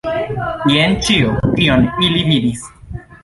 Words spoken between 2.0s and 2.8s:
ili vidis.